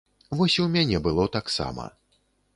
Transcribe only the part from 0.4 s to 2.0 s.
і ў мяне было таксама.